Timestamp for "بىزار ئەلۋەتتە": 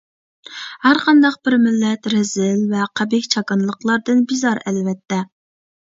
4.35-5.27